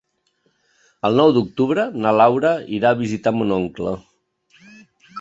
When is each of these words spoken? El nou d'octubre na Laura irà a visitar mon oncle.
El 1.09 1.19
nou 1.21 1.33
d'octubre 1.35 1.85
na 2.05 2.15
Laura 2.21 2.57
irà 2.81 2.93
a 2.97 3.01
visitar 3.05 3.37
mon 3.39 3.57
oncle. 3.63 3.97